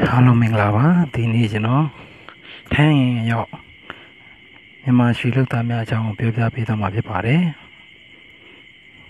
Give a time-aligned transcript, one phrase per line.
[0.00, 1.86] အားလုံးမင်္ဂလာပါဒီနေ့ကျွန်တော်
[2.72, 3.48] ထိုင်းရင်ရောက်
[4.82, 7.42] မြန်မာရွှေလုသားများအကြောင်းကိုပြောပြပေးသွားမှာဖြစ်ပါတယ်